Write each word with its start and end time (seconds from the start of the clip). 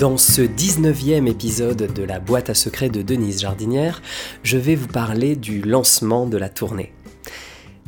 Dans 0.00 0.16
ce 0.16 0.40
19e 0.40 1.28
épisode 1.28 1.92
de 1.92 2.02
la 2.02 2.20
boîte 2.20 2.48
à 2.48 2.54
secrets 2.54 2.88
de 2.88 3.02
Denise 3.02 3.42
Jardinière, 3.42 4.00
je 4.42 4.56
vais 4.56 4.74
vous 4.74 4.86
parler 4.86 5.36
du 5.36 5.60
lancement 5.60 6.26
de 6.26 6.38
la 6.38 6.48
tournée. 6.48 6.94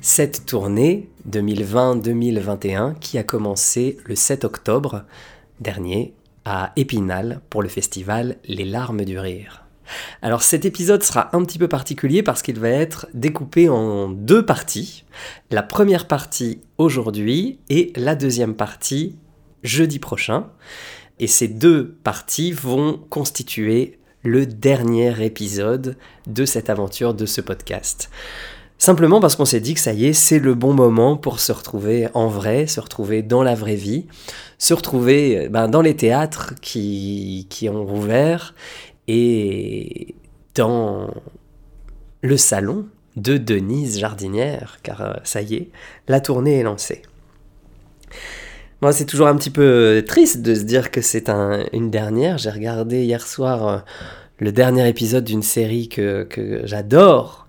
Cette 0.03 0.45
tournée 0.45 1.09
2020-2021 1.31 2.99
qui 2.99 3.17
a 3.17 3.23
commencé 3.23 3.97
le 4.05 4.15
7 4.15 4.45
octobre 4.45 5.05
dernier 5.61 6.13
à 6.45 6.73
Épinal 6.77 7.41
pour 7.49 7.63
le 7.63 7.71
festival 7.71 8.37
Les 8.45 8.67
larmes 8.67 9.07
du 9.07 9.19
rire. 9.19 9.65
Alors 10.21 10.43
cet 10.43 10.67
épisode 10.67 11.03
sera 11.03 11.35
un 11.35 11.43
petit 11.47 11.59
peu 11.59 11.69
particulier 11.69 12.23
parce 12.23 12.43
qu'il 12.43 12.61
va 12.61 12.69
être 12.69 13.07
découpé 13.15 13.71
en 13.71 14.11
deux 14.11 14.45
parties. 14.45 15.07
La 15.51 15.63
première 15.63 16.07
partie 16.07 16.61
aujourd'hui 16.77 17.59
et 17.71 17.91
la 17.97 18.15
deuxième 18.17 18.55
partie 18.55 19.17
jeudi 19.63 19.99
prochain. 19.99 20.51
Et 21.23 21.29
ces 21.29 21.47
deux 21.47 21.95
parties 22.03 22.51
vont 22.51 22.99
constituer 23.09 24.01
le 24.25 24.45
dernier 24.45 25.25
épisode 25.25 25.97
de 26.27 26.45
cette 26.45 26.69
aventure 26.69 27.15
de 27.15 27.27
ce 27.27 27.41
podcast. 27.41 28.11
Simplement 28.77 29.21
parce 29.21 29.37
qu'on 29.37 29.45
s'est 29.45 29.61
dit 29.61 29.75
que 29.75 29.81
ça 29.81 29.93
y 29.93 30.07
est, 30.07 30.15
c'est 30.15 30.41
le 30.41 30.55
bon 30.55 30.75
moment 30.75 31.17
pour 31.17 31.39
se 31.39 31.53
retrouver 31.53 32.09
en 32.15 32.27
vrai, 32.27 32.67
se 32.67 32.81
retrouver 32.81 33.23
dans 33.23 33.45
la 33.45 33.55
vraie 33.55 33.77
vie, 33.77 34.07
se 34.59 34.75
retrouver 34.75 35.49
ben, 35.49 35.69
dans 35.69 35.81
les 35.81 35.95
théâtres 35.95 36.55
qui, 36.61 37.47
qui 37.49 37.69
ont 37.69 37.87
rouvert 37.87 38.57
et 39.07 40.17
dans 40.57 41.09
le 42.21 42.37
salon 42.37 42.89
de 43.15 43.37
Denise 43.37 44.01
Jardinière, 44.01 44.79
car 44.83 45.01
euh, 45.01 45.13
ça 45.23 45.41
y 45.41 45.55
est, 45.55 45.69
la 46.09 46.21
tournée 46.21 46.59
est 46.59 46.65
lancée. 46.65 47.03
Moi, 48.83 48.93
c'est 48.93 49.07
toujours 49.07 49.29
un 49.29 49.37
petit 49.37 49.51
peu 49.51 50.03
triste 50.05 50.43
de 50.43 50.57
se 50.57 50.63
dire 50.63 50.91
que 50.91 51.01
c'est 51.01 51.31
une 51.73 51.89
dernière. 51.89 52.37
J'ai 52.37 52.51
regardé 52.51 53.05
hier 53.05 53.25
soir 53.25 53.69
euh, 53.69 53.79
le 54.41 54.51
dernier 54.51 54.89
épisode 54.89 55.23
d'une 55.23 55.45
série 55.45 55.89
que, 55.89 56.27
j'adore. 56.65 57.47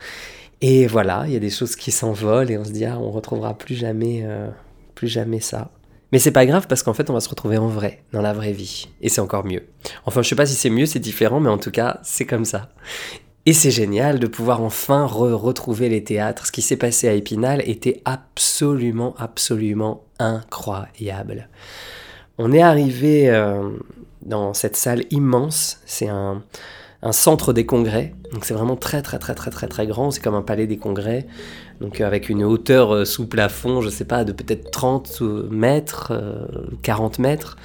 Et 0.62 0.86
voilà, 0.86 1.24
il 1.26 1.34
y 1.34 1.36
a 1.36 1.40
des 1.40 1.50
choses 1.50 1.76
qui 1.76 1.90
s'envolent 1.90 2.52
et 2.52 2.58
on 2.60 2.64
se 2.64 2.70
dit, 2.70 2.86
ah, 2.86 3.00
on 3.00 3.10
retrouvera 3.10 3.58
plus 3.58 3.74
jamais, 3.74 4.22
euh, 4.24 4.48
plus 4.94 5.08
jamais 5.08 5.40
ça. 5.40 5.72
Mais 6.12 6.20
c'est 6.20 6.32
pas 6.32 6.46
grave 6.46 6.68
parce 6.68 6.84
qu'en 6.84 6.94
fait, 6.94 7.10
on 7.10 7.14
va 7.14 7.20
se 7.20 7.30
retrouver 7.30 7.58
en 7.58 7.68
vrai, 7.68 8.04
dans 8.12 8.22
la 8.22 8.34
vraie 8.34 8.52
vie. 8.52 8.90
Et 9.02 9.10
c'est 9.10 9.20
encore 9.20 9.44
mieux. 9.44 9.64
Enfin, 10.06 10.22
je 10.22 10.30
sais 10.30 10.36
pas 10.36 10.46
si 10.46 10.54
c'est 10.54 10.70
mieux, 10.70 10.86
c'est 10.86 11.00
différent, 11.00 11.40
mais 11.40 11.50
en 11.50 11.58
tout 11.58 11.72
cas, 11.72 12.00
c'est 12.04 12.28
comme 12.28 12.46
ça. 12.46 12.70
Et 13.46 13.52
c'est 13.52 13.72
génial 13.72 14.20
de 14.20 14.28
pouvoir 14.28 14.62
enfin 14.62 15.06
retrouver 15.06 15.90
les 15.90 16.04
théâtres. 16.04 16.46
Ce 16.46 16.52
qui 16.52 16.62
s'est 16.62 16.78
passé 16.78 17.10
à 17.10 17.14
Épinal 17.14 17.62
était 17.68 18.02
absolument, 18.06 19.16
absolument 19.18 20.06
incroyable. 20.18 21.50
On 22.38 22.54
est 22.54 22.62
arrivé 22.62 23.30
euh, 23.30 23.70
dans 24.22 24.54
cette 24.54 24.78
salle 24.78 25.04
immense. 25.12 25.82
C'est 25.86 26.08
un, 26.08 26.42
centre 27.12 27.52
des 27.52 27.66
congrès. 27.66 28.16
Donc 28.32 28.46
c'est 28.46 28.54
vraiment 28.54 28.78
très 28.78 29.02
très 29.02 29.20
très 29.20 29.36
très 29.36 29.52
très 29.52 29.68
très 29.68 29.88
grand. 29.88 30.10
C'est 30.10 30.24
comme 30.24 30.36
un 30.36 30.42
palais 30.42 30.66
des 30.66 30.78
congrès. 30.78 31.28
Donc 31.82 32.00
avec 32.00 32.30
une 32.30 32.46
hauteur 32.46 32.96
euh, 32.96 33.04
sous 33.04 33.28
plafond, 33.28 33.82
je 33.82 33.90
sais 33.90 34.06
pas, 34.06 34.24
de 34.24 34.32
peut-être 34.32 34.72
30 34.72 35.22
mètres, 35.52 36.14
40 36.82 37.20
euh, 37.20 37.22
mètres. 37.22 37.58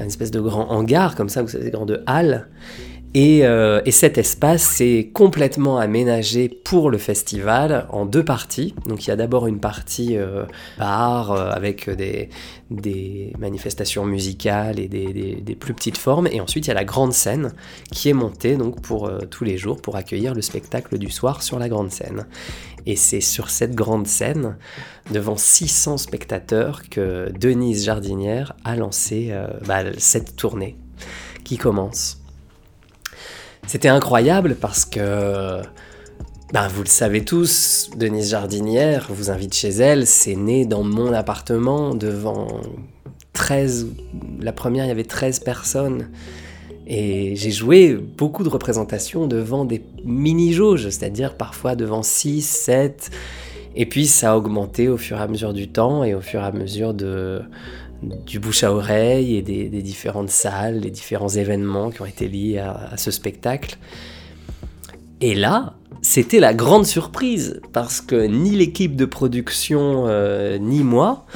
Une 0.00 0.06
espèce 0.06 0.32
de 0.32 0.40
grand 0.40 0.72
hangar 0.72 1.14
comme 1.14 1.28
ça, 1.28 1.40
vous 1.40 1.48
savez, 1.48 1.66
des 1.66 1.70
grandes 1.70 2.02
Euh, 3.16 3.80
et, 3.84 3.92
cet 3.92 4.18
espace 4.18 4.80
est 4.80 5.10
complètement 5.12 5.78
aménagé 5.78 6.48
pour 6.48 6.90
le 6.90 6.98
festival 6.98 7.86
en 7.90 8.06
deux 8.06 8.24
parties. 8.24 8.74
Donc 8.86 9.04
il 9.04 9.08
y 9.08 9.10
a 9.12 9.16
d'abord 9.16 9.46
une 9.46 9.60
partie 9.60 10.16
euh, 10.16 10.44
bar 10.78 11.30
euh, 11.30 11.50
avec 11.50 11.88
des, 11.88 12.28
manifestations 13.38 14.04
musicales 14.04 14.80
et 14.80 14.88
des, 14.88 15.54
plus 15.54 15.74
petites 15.74 15.96
formes. 15.98 16.26
Et 16.26 16.40
ensuite 16.40 16.66
il 16.66 16.68
y 16.68 16.70
a 16.72 16.74
la 16.74 16.84
grande 16.84 17.12
scène 17.12 17.52
qui 17.92 18.08
est 18.08 18.14
montée 18.14 18.56
donc 18.56 18.80
pour 18.82 19.10
tous 19.30 19.44
les 19.44 19.56
jours 19.56 19.80
pour 19.80 19.94
accueillir 19.94 20.34
le 20.34 20.42
spectacle 20.42 20.98
du 20.98 21.10
soir 21.10 21.42
sur 21.42 21.60
la 21.60 21.68
grande 21.68 21.92
scène. 21.92 22.26
Et 22.86 22.96
c'est 22.96 23.20
sur 23.20 23.48
cette 23.48 23.74
grande 23.74 24.08
scène, 24.08 24.56
devant 25.10 25.36
600 25.36 25.98
spectateurs, 25.98 26.82
que 26.90 27.30
Denise 27.30 27.84
Jardinière 27.84 28.54
a 28.64 28.76
lancé 28.76 29.32
bah, 29.66 29.84
cette 29.96 30.36
tournée 30.36 30.76
qui 31.44 31.56
commence. 31.56 32.23
C'était 33.66 33.88
incroyable 33.88 34.56
parce 34.60 34.84
que, 34.84 35.60
ben, 36.52 36.68
vous 36.68 36.82
le 36.82 36.88
savez 36.88 37.24
tous, 37.24 37.90
Denise 37.96 38.30
Jardinière 38.30 39.08
vous 39.10 39.30
invite 39.30 39.54
chez 39.54 39.70
elle, 39.70 40.06
c'est 40.06 40.36
né 40.36 40.66
dans 40.66 40.82
mon 40.82 41.12
appartement 41.12 41.94
devant 41.94 42.60
13, 43.32 43.88
la 44.40 44.52
première 44.52 44.84
il 44.84 44.88
y 44.88 44.90
avait 44.90 45.04
13 45.04 45.40
personnes. 45.40 46.08
Et 46.86 47.34
j'ai 47.36 47.50
joué 47.50 47.94
beaucoup 47.94 48.44
de 48.44 48.50
représentations 48.50 49.26
devant 49.26 49.64
des 49.64 49.82
mini-jauges, 50.04 50.84
c'est-à-dire 50.90 51.34
parfois 51.34 51.76
devant 51.76 52.02
6, 52.02 52.42
7. 52.42 53.10
Et 53.74 53.86
puis 53.86 54.06
ça 54.06 54.32
a 54.32 54.36
augmenté 54.36 54.88
au 54.88 54.98
fur 54.98 55.16
et 55.16 55.20
à 55.20 55.26
mesure 55.26 55.52
du 55.52 55.68
temps 55.68 56.04
et 56.04 56.14
au 56.14 56.20
fur 56.20 56.40
et 56.40 56.44
à 56.44 56.52
mesure 56.52 56.94
de, 56.94 57.42
du 58.26 58.38
bouche 58.38 58.64
à 58.64 58.72
oreille 58.72 59.36
et 59.36 59.42
des, 59.42 59.68
différentes 59.82 60.30
salles, 60.30 60.80
les 60.80 60.90
différents 60.90 61.28
événements 61.28 61.90
qui 61.90 62.02
ont 62.02 62.06
été 62.06 62.28
liés 62.28 62.58
à, 62.58 62.96
ce 62.96 63.10
spectacle. 63.10 63.76
Et 65.20 65.34
là, 65.34 65.74
c'était 66.02 66.40
la 66.40 66.54
grande 66.54 66.86
surprise, 66.86 67.60
parce 67.72 68.00
que 68.00 68.26
ni 68.26 68.50
l'équipe 68.50 68.96
de 68.96 69.04
production, 69.04 70.04
euh, 70.06 70.58
ni 70.58 70.82
moi, 70.82 71.26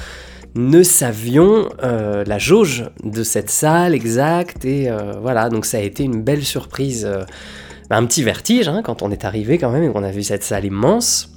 ne 0.55 0.83
savions 0.83 1.69
euh, 1.83 2.25
la 2.27 2.39
jauge 2.39 2.91
de 3.05 3.23
cette 3.23 3.51
salle 3.51 3.95
exacte. 3.95 4.65
Et 4.65 4.91
euh, 4.91 5.13
voilà, 5.21 5.49
donc 5.49 5.65
ça 5.65 5.79
a 5.79 5.81
été 5.81 6.03
une 6.03 6.23
belle 6.23 6.45
surprise, 6.45 7.09
un 7.91 8.05
petit 8.05 8.23
vertige 8.23 8.69
hein, 8.69 8.83
quand 8.85 9.03
on 9.03 9.11
est 9.11 9.25
arrivé 9.25 9.59
quand 9.59 9.71
même 9.71 9.85
et 9.85 9.93
qu'on 9.93 10.05
a 10.05 10.11
vu 10.11 10.23
cette 10.23 10.43
salle 10.43 10.65
immense. 10.65 11.33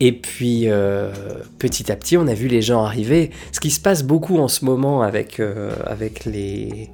Et 0.00 0.12
puis 0.12 0.64
euh, 0.66 1.12
petit 1.58 1.90
à 1.90 1.96
petit, 1.96 2.16
on 2.16 2.26
a 2.26 2.34
vu 2.34 2.48
les 2.48 2.62
gens 2.62 2.84
arriver. 2.84 3.30
Ce 3.52 3.60
qui 3.60 3.70
se 3.70 3.80
passe 3.80 4.04
beaucoup 4.04 4.38
en 4.38 4.48
ce 4.48 4.64
moment 4.64 5.02
avec, 5.02 5.40
euh, 5.40 5.72
avec 5.86 6.24
les, 6.24 6.90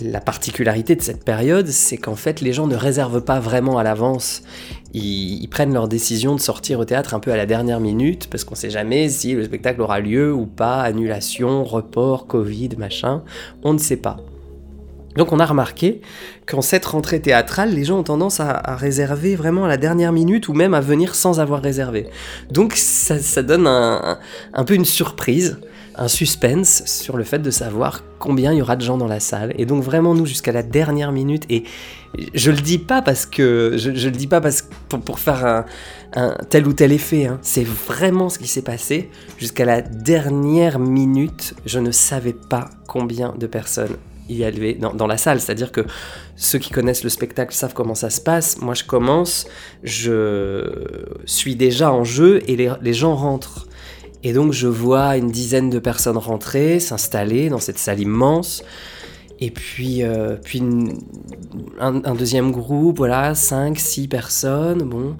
la 0.00 0.20
particularité 0.20 0.96
de 0.96 1.02
cette 1.02 1.24
période, 1.24 1.68
c'est 1.68 1.96
qu'en 1.96 2.16
fait, 2.16 2.40
les 2.40 2.52
gens 2.52 2.66
ne 2.66 2.76
réservent 2.76 3.22
pas 3.22 3.40
vraiment 3.40 3.78
à 3.78 3.82
l'avance. 3.82 4.42
Ils, 4.94 5.48
prennent 5.48 5.72
leur 5.72 5.88
décision 5.88 6.34
de 6.34 6.40
sortir 6.40 6.80
au 6.80 6.84
théâtre 6.84 7.14
un 7.14 7.20
peu 7.20 7.32
à 7.32 7.36
la 7.36 7.46
dernière 7.46 7.80
minute, 7.80 8.28
parce 8.28 8.44
qu'on 8.44 8.54
ne 8.54 8.58
sait 8.58 8.70
jamais 8.70 9.08
si 9.08 9.34
le 9.34 9.44
spectacle 9.44 9.80
aura 9.80 10.00
lieu 10.00 10.32
ou 10.32 10.46
pas, 10.46 10.82
annulation, 10.82 11.64
report, 11.64 12.26
Covid, 12.26 12.70
machin. 12.78 13.22
On 13.62 13.74
ne 13.74 13.78
sait 13.78 13.96
pas. 13.96 14.16
Donc 15.16 15.32
on 15.32 15.38
a 15.38 15.46
remarqué 15.46 16.00
qu'en 16.46 16.62
cette 16.62 16.86
rentrée 16.86 17.20
théâtrale, 17.20 17.74
les 17.74 17.84
gens 17.84 17.98
ont 17.98 18.02
tendance 18.02 18.40
à, 18.40 18.76
réserver 18.76 19.36
vraiment 19.36 19.64
à 19.64 19.68
la 19.68 19.76
dernière 19.76 20.12
minute 20.12 20.48
ou 20.48 20.54
même 20.54 20.74
à 20.74 20.80
venir 20.80 21.14
sans 21.14 21.40
avoir 21.40 21.62
réservé. 21.62 22.08
Donc 22.50 22.74
ça, 22.76 23.42
donne 23.42 23.66
un, 23.66 24.64
peu 24.64 24.74
une 24.74 24.84
surprise, 24.84 25.58
un 25.96 26.08
suspense 26.08 26.82
sur 26.86 27.16
le 27.16 27.24
fait 27.24 27.40
de 27.40 27.50
savoir 27.50 28.02
combien 28.18 28.52
il 28.52 28.58
y 28.58 28.62
aura 28.62 28.76
de 28.76 28.82
gens 28.82 28.96
dans 28.96 29.06
la 29.06 29.20
salle. 29.20 29.52
Et 29.58 29.66
donc 29.66 29.82
vraiment 29.82 30.14
nous 30.14 30.26
jusqu'à 30.26 30.52
la 30.52 30.62
dernière 30.62 31.12
minute, 31.12 31.44
et 31.50 31.64
je 32.34 32.50
le 32.50 32.58
dis 32.58 32.78
pas 32.78 33.02
parce 33.02 33.26
que 33.26 33.74
je, 33.76 33.90
le 33.90 34.16
dis 34.16 34.26
pas 34.26 34.40
parce 34.40 34.68
pour, 34.88 35.18
faire 35.18 35.64
un, 36.14 36.36
tel 36.48 36.66
ou 36.66 36.72
tel 36.72 36.92
effet, 36.92 37.26
hein. 37.26 37.38
c'est 37.42 37.66
vraiment 37.66 38.28
ce 38.30 38.38
qui 38.38 38.48
s'est 38.48 38.62
passé. 38.62 39.10
Jusqu'à 39.38 39.66
la 39.66 39.82
dernière 39.82 40.78
minute, 40.78 41.54
je 41.66 41.78
ne 41.78 41.90
savais 41.90 42.34
pas 42.34 42.70
combien 42.86 43.34
de 43.38 43.46
personnes 43.46 43.96
y 44.28 44.44
aller 44.44 44.74
dans, 44.74 44.94
dans 44.94 45.06
la 45.06 45.16
salle. 45.16 45.40
C'est-à-dire 45.40 45.72
que 45.72 45.84
ceux 46.42 46.58
qui 46.58 46.70
connaissent 46.70 47.04
le 47.04 47.08
spectacle 47.08 47.54
savent 47.54 47.72
comment 47.72 47.94
ça 47.94 48.10
se 48.10 48.20
passe. 48.20 48.58
Moi, 48.60 48.74
je 48.74 48.82
commence, 48.82 49.46
je 49.84 51.06
suis 51.24 51.54
déjà 51.54 51.92
en 51.92 52.02
jeu 52.02 52.42
et 52.48 52.56
les, 52.56 52.92
gens 52.92 53.14
rentrent. 53.14 53.68
Et 54.24 54.32
donc, 54.32 54.52
je 54.52 54.66
vois 54.66 55.16
une 55.16 55.30
dizaine 55.30 55.70
de 55.70 55.78
personnes 55.78 56.16
rentrer, 56.16 56.80
s'installer 56.80 57.48
dans 57.48 57.60
cette 57.60 57.78
salle 57.78 58.00
immense. 58.00 58.64
Et 59.38 59.50
puis, 59.50 60.02
euh, 60.02 60.36
puis 60.42 60.62
un, 61.78 62.14
deuxième 62.14 62.50
groupe, 62.50 62.98
voilà, 62.98 63.36
5, 63.36 63.78
6 63.78 64.08
personnes, 64.08 64.82
bon. 64.82 65.16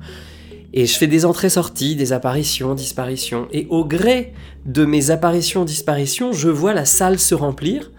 Et 0.74 0.86
je 0.86 0.96
fais 0.96 1.06
des 1.06 1.24
entrées-sorties, 1.24 1.94
des 1.94 2.12
apparitions, 2.12 2.74
disparitions. 2.74 3.46
Et 3.52 3.66
au 3.68 3.84
gré 3.84 4.32
de 4.66 4.84
mes 4.84 5.10
apparitions, 5.10 5.64
disparitions, 5.64 6.32
je 6.32 6.48
vois 6.48 6.74
la 6.74 6.84
salle 6.84 7.20
se 7.20 7.34
remplir. 7.36 7.91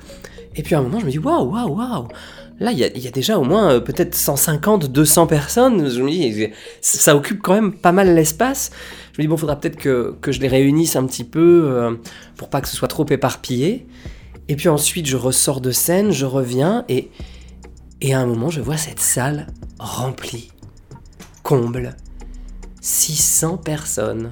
Et 0.55 0.63
puis 0.63 0.75
à 0.75 0.79
un 0.79 0.81
moment, 0.81 0.99
je 0.99 1.05
me 1.05 1.11
dis 1.11 1.19
waouh, 1.19 1.49
waouh, 1.49 1.75
waouh. 1.75 2.07
Là, 2.59 2.71
il 2.71 2.77
y, 2.77 3.07
a 3.07 3.11
déjà 3.11 3.39
au 3.39 3.43
moins 3.43 3.73
euh, 3.73 3.79
peut-être 3.79 4.15
150, 4.15 4.85
200 4.91 5.27
personnes. 5.27 5.89
Je 5.89 6.01
me 6.01 6.09
dis, 6.09 6.49
ça 6.81 7.15
occupe 7.15 7.41
quand 7.41 7.55
même 7.55 7.73
pas 7.73 7.91
mal 7.91 8.13
l'espace. 8.13 8.71
Je 9.11 9.17
me 9.17 9.23
dis, 9.23 9.27
bon, 9.27 9.37
faudra 9.37 9.59
peut-être 9.59 9.75
que, 9.75 10.15
que, 10.21 10.31
je 10.31 10.39
les 10.39 10.47
réunisse 10.47 10.95
un 10.95 11.05
petit 11.05 11.23
peu 11.23 11.63
euh, 11.65 11.95
pour 12.37 12.49
pas 12.49 12.61
que 12.61 12.67
ce 12.67 12.75
soit 12.75 12.87
trop 12.87 13.05
éparpillé. 13.09 13.87
Et 14.49 14.55
puis 14.55 14.69
ensuite, 14.69 15.07
je 15.07 15.17
ressors 15.17 15.61
de 15.61 15.71
scène, 15.71 16.11
je 16.11 16.25
reviens 16.25 16.85
et, 16.89 17.09
et 18.01 18.13
à 18.13 18.19
un 18.19 18.25
moment, 18.25 18.49
je 18.49 18.61
vois 18.61 18.77
cette 18.77 18.99
salle 18.99 19.47
remplie. 19.79 20.51
Comble. 21.41 21.95
600 22.81 23.57
personnes. 23.57 24.31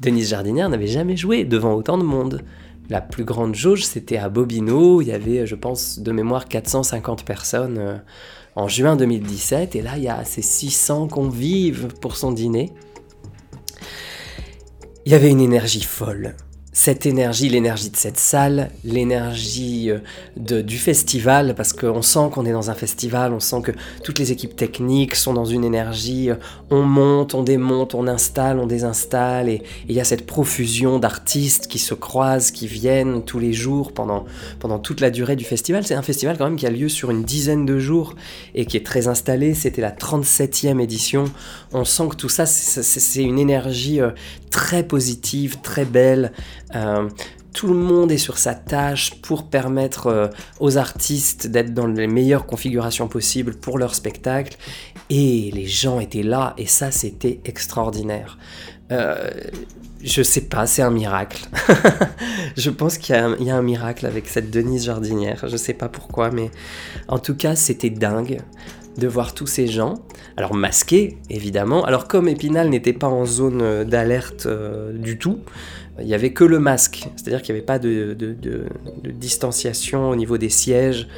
Denise 0.00 0.30
Jardinière 0.30 0.68
n'avait 0.68 0.86
jamais 0.86 1.16
joué 1.16 1.44
devant 1.44 1.74
autant 1.74 1.98
de 1.98 2.04
monde 2.04 2.42
La 2.88 3.00
plus 3.00 3.24
grande 3.24 3.54
jauge, 3.54 3.84
c'était 3.84 4.16
à 4.16 4.28
Bobino. 4.28 5.00
Il 5.00 5.08
y 5.08 5.12
avait, 5.12 5.46
je 5.46 5.54
pense, 5.54 5.98
de 5.98 6.12
mémoire, 6.12 6.46
450 6.46 7.24
personnes 7.24 7.78
euh, 7.78 7.98
en 8.54 8.68
juin 8.68 8.96
2017. 8.96 9.74
Et 9.74 9.82
là, 9.82 9.96
il 9.96 10.04
y 10.04 10.08
a 10.08 10.24
ces 10.24 10.42
600 10.42 11.08
convives 11.08 11.88
pour 12.00 12.16
son 12.16 12.32
dîner. 12.32 12.72
Il 15.04 15.12
y 15.12 15.14
avait 15.14 15.30
une 15.30 15.40
énergie 15.40 15.82
folle 15.82 16.36
cette 16.76 17.06
énergie, 17.06 17.48
l'énergie 17.48 17.88
de 17.88 17.96
cette 17.96 18.18
salle, 18.18 18.70
l'énergie 18.84 19.90
euh, 19.90 20.62
du 20.62 20.76
festival, 20.76 21.54
parce 21.54 21.72
qu'on 21.72 22.02
sent 22.02 22.28
qu'on 22.30 22.44
est 22.44 22.52
dans 22.52 22.70
un 22.70 22.74
festival, 22.74 23.32
on 23.32 23.40
sent 23.40 23.62
que 23.62 23.72
toutes 24.04 24.18
les 24.18 24.30
équipes 24.30 24.54
techniques 24.54 25.14
sont 25.14 25.32
dans 25.32 25.46
une 25.46 25.64
énergie, 25.64 26.28
euh, 26.28 26.34
on 26.70 26.82
monte, 26.82 27.34
on 27.34 27.42
démonte, 27.42 27.94
on 27.94 28.06
installe, 28.06 28.58
on 28.58 28.66
désinstalle, 28.66 29.48
et 29.48 29.62
il 29.88 29.94
y 29.94 30.00
a 30.00 30.04
cette 30.04 30.26
profusion 30.26 30.98
d'artistes 30.98 31.66
qui 31.66 31.78
se 31.78 31.94
croisent, 31.94 32.50
qui 32.50 32.66
viennent 32.66 33.24
tous 33.24 33.38
les 33.38 33.54
jours 33.54 33.92
pendant, 33.92 34.26
toute 34.82 35.00
la 35.00 35.08
durée 35.08 35.34
du 35.34 35.44
festival. 35.44 35.82
C'est 35.86 35.94
un 35.94 36.02
festival 36.02 36.36
quand 36.36 36.44
même 36.44 36.56
qui 36.56 36.66
a 36.66 36.70
lieu 36.70 36.90
sur 36.90 37.10
une 37.10 37.22
dizaine 37.22 37.64
de 37.64 37.78
jours 37.78 38.14
et 38.54 38.66
qui 38.66 38.76
est 38.76 38.84
très 38.84 39.08
installé. 39.08 39.54
C'était 39.54 39.80
la 39.80 39.92
37e 39.92 40.78
édition. 40.78 41.24
On 41.72 41.86
sent 41.86 42.08
que 42.10 42.16
tout 42.16 42.28
ça, 42.28 42.44
c'est 42.44 43.22
une 43.22 43.38
énergie 43.38 44.02
euh, 44.02 44.10
très 44.50 44.82
positive, 44.82 45.56
très 45.62 45.86
belle. 45.86 46.32
Euh, 46.74 47.08
tout 47.52 47.68
le 47.68 47.74
monde 47.74 48.12
est 48.12 48.18
sur 48.18 48.36
sa 48.36 48.54
tâche 48.54 49.14
pour 49.22 49.48
permettre 49.48 50.08
euh, 50.08 50.28
aux 50.60 50.76
artistes 50.76 51.46
d'être 51.46 51.72
dans 51.72 51.86
les 51.86 52.06
meilleures 52.06 52.44
configurations 52.44 53.08
possibles 53.08 53.54
pour 53.54 53.78
leur 53.78 53.94
spectacle. 53.94 54.58
Et 55.08 55.50
les 55.54 55.66
gens 55.66 55.98
étaient 55.98 56.22
là, 56.22 56.54
et 56.58 56.66
ça, 56.66 56.90
c'était 56.90 57.40
extraordinaire. 57.44 58.36
Euh, 58.92 59.30
je 60.02 60.22
sais 60.22 60.42
pas, 60.42 60.66
c'est 60.66 60.82
un 60.82 60.90
miracle. 60.90 61.48
je 62.56 62.70
pense 62.70 62.98
qu'il 62.98 63.16
y, 63.16 63.44
y, 63.44 63.50
a 63.50 63.56
un 63.56 63.62
miracle 63.62 64.04
avec 64.04 64.28
cette 64.28 64.50
Denise 64.50 64.84
Jardinière. 64.84 65.48
Je 65.48 65.56
sais 65.56 65.72
pas 65.72 65.88
pourquoi, 65.88 66.30
mais 66.30 66.50
en 67.08 67.18
tout 67.18 67.34
cas, 67.34 67.56
c'était 67.56 67.90
dingue 67.90 68.42
de 68.98 69.06
voir 69.08 69.34
tous 69.34 69.46
ces 69.46 69.66
gens, 69.66 69.94
alors 70.36 70.54
masqués 70.54 71.18
évidemment. 71.30 71.84
Alors 71.84 72.08
comme 72.08 72.28
Épinal 72.28 72.68
n'était 72.68 72.92
pas 72.92 73.08
en 73.08 73.26
zone 73.26 73.84
d'alerte 73.84 74.48
du 74.94 75.18
tout, 75.18 75.40
il 75.98 76.06
n'y 76.06 76.14
avait 76.14 76.32
que 76.32 76.44
le 76.44 76.58
masque, 76.58 77.08
c'est-à-dire 77.16 77.42
qu'il 77.42 77.54
n'y 77.54 77.58
avait 77.58 77.66
pas 77.66 77.78
de, 77.78 78.16
distanciation 79.04 80.10
au 80.10 80.16
niveau 80.16 80.36
des 80.36 80.50
sièges, 80.50 81.08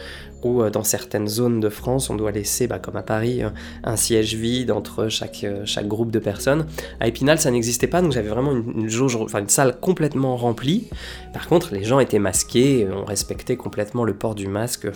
ou 0.43 0.63
euh, 0.63 0.71
dans 0.71 0.85
certaines 0.85 1.29
zones 1.29 1.61
de 1.61 1.69
France, 1.69 2.11
on 2.11 2.15
doit 2.15 2.31
laisser, 2.31 2.67
bah, 2.67 2.79
comme 2.79 2.97
à 2.97 3.03
Paris, 3.03 3.43
un 3.85 3.97
siège 3.97 4.35
vide 4.35 4.71
entre 4.71 5.09
chaque, 5.09 5.45
euh, 5.45 5.63
chaque 5.65 5.89
groupe 5.89 6.11
de 6.11 6.19
personnes. 6.19 6.67
À 7.01 7.09
Épinal, 7.09 7.39
ça 7.39 7.51
n'existait 7.51 7.87
pas, 7.87 8.03
donc 8.03 8.13
j'avais 8.13 8.29
vraiment 8.29 8.53
une, 8.53 9.49
salle 9.49 9.79
complètement 9.81 10.37
remplie. 10.37 10.89
Par 11.33 11.49
contre, 11.49 11.75
les 11.75 11.85
gens 11.85 12.01
étaient 12.01 12.19
masqués, 12.19 12.87
on 12.93 13.05
respectait 13.05 13.57
complètement 13.57 14.05
le 14.05 14.15
port 14.15 14.35
du 14.35 14.49
masque 14.49 14.89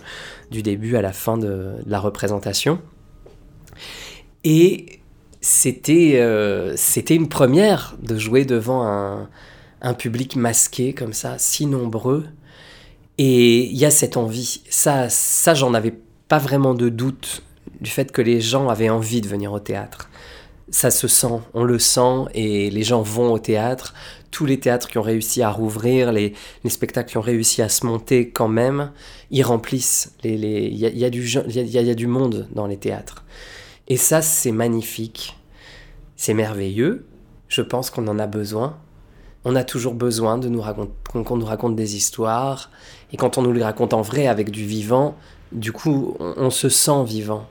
du 0.50 0.62
début 0.62 0.96
à 0.96 1.02
la 1.02 1.12
fin 1.12 1.38
de, 1.38 1.72
la 1.86 1.98
représentation. 1.98 2.80
Et 4.44 5.00
c'était 5.40 6.14
euh, 6.16 6.76
une 7.10 7.28
première 7.28 7.96
de 8.02 8.16
jouer 8.16 8.44
devant 8.44 9.26
un 9.80 9.94
public 9.94 10.36
masqué 10.36 10.92
comme 10.92 11.12
ça, 11.12 11.36
si 11.38 11.66
nombreux. 11.66 12.24
Et 13.24 13.66
il 13.66 13.76
y 13.76 13.84
a 13.84 13.92
cette 13.92 14.16
envie. 14.16 14.62
Ça, 14.68 15.08
ça 15.08 15.54
j'en 15.54 15.74
avais 15.74 15.94
pas 16.26 16.38
vraiment 16.38 16.74
de 16.74 16.88
doute 16.88 17.44
du 17.80 17.88
fait 17.88 18.10
que 18.10 18.20
les 18.20 18.40
gens 18.40 18.68
avaient 18.68 18.90
envie 18.90 19.20
de 19.20 19.28
venir 19.28 19.52
au 19.52 19.60
théâtre. 19.60 20.10
Ça 20.70 20.90
se 20.90 21.06
sent, 21.06 21.38
on 21.54 21.62
le 21.62 21.78
sent, 21.78 22.24
et 22.34 22.68
les 22.68 22.82
gens 22.82 23.00
vont 23.00 23.32
au 23.32 23.38
théâtre. 23.38 23.94
Tous 24.32 24.44
les 24.44 24.58
théâtres 24.58 24.88
qui 24.88 24.98
ont 24.98 25.02
réussi 25.02 25.40
à 25.40 25.50
rouvrir, 25.50 26.10
les, 26.10 26.32
spectacles 26.66 27.10
qui 27.10 27.16
ont 27.16 27.20
réussi 27.20 27.62
à 27.62 27.68
se 27.68 27.86
monter 27.86 28.30
quand 28.30 28.48
même, 28.48 28.90
ils 29.30 29.44
remplissent. 29.44 30.16
Il 30.24 30.40
les, 30.40 30.70
y, 30.70 30.86
a, 30.86 30.88
y, 30.88 31.04
a 31.04 31.10
du, 31.10 31.24
y, 31.24 31.78
a, 31.78 31.82
y 31.82 31.90
a 31.90 31.94
du 31.94 32.08
monde 32.08 32.48
dans 32.52 32.66
les 32.66 32.76
théâtres. 32.76 33.24
Et 33.86 33.98
ça, 33.98 34.20
c'est 34.20 34.50
magnifique. 34.50 35.38
C'est 36.16 36.34
merveilleux. 36.34 37.06
Je 37.46 37.62
pense 37.62 37.88
qu'on 37.88 38.08
en 38.08 38.18
a 38.18 38.26
besoin 38.26 38.80
on 39.44 39.56
a 39.56 39.64
toujours 39.64 39.94
besoin 39.94 40.38
de 40.38 40.48
nous 40.48 40.60
raconter, 40.60 40.92
qu'on 41.12 41.36
nous 41.36 41.46
raconte 41.46 41.76
des 41.76 41.96
histoires. 41.96 42.70
Et 43.12 43.16
quand 43.16 43.38
on 43.38 43.42
nous 43.42 43.52
les 43.52 43.62
raconte 43.62 43.92
en 43.92 44.02
vrai 44.02 44.26
avec 44.26 44.50
du 44.50 44.64
vivant, 44.64 45.16
du 45.50 45.72
coup, 45.72 46.16
on, 46.18 46.50
se 46.50 46.68
sent 46.68 47.04
vivant. 47.04 47.48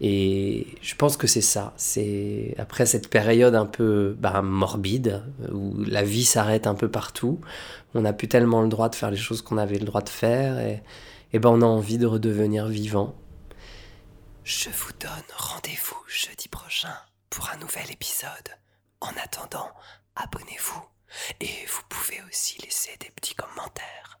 Et 0.00 0.66
je 0.82 0.94
pense 0.94 1.16
que 1.16 1.26
c'est 1.26 1.40
ça. 1.42 1.72
C'est 1.76 2.54
après 2.58 2.86
cette 2.86 3.08
période 3.08 3.54
un 3.54 3.66
peu 3.66 4.16
bah, 4.18 4.42
morbide 4.42 5.22
où 5.52 5.74
la 5.86 6.02
vie 6.02 6.24
s'arrête 6.24 6.66
un 6.66 6.74
peu 6.74 6.88
partout, 6.88 7.40
on 7.94 8.02
n'a 8.02 8.12
plus 8.12 8.28
tellement 8.28 8.62
le 8.62 8.68
droit 8.68 8.88
de 8.88 8.94
faire 8.94 9.10
les 9.10 9.16
choses 9.16 9.42
qu'on 9.42 9.58
avait 9.58 9.78
le 9.78 9.86
droit 9.86 10.02
de 10.02 10.10
faire 10.10 10.58
et, 10.58 10.82
et 11.32 11.38
ben 11.38 11.50
on 11.50 11.62
a 11.62 11.66
envie 11.66 11.98
de 11.98 12.06
redevenir 12.06 12.66
vivant. 12.66 13.14
Je 14.44 14.68
vous 14.68 14.92
donne 15.00 15.10
rendez-vous 15.36 15.96
jeudi 16.08 16.48
prochain 16.48 16.94
pour 17.30 17.48
un 17.50 17.56
nouvel 17.58 17.90
épisode. 17.90 18.30
En 19.00 19.10
attendant, 19.22 19.68
et 21.40 21.66
vous 21.66 21.82
pouvez 21.88 22.20
aussi 22.28 22.60
laisser 22.62 22.96
des 22.98 23.10
petits 23.10 23.34
commentaires. 23.34 24.18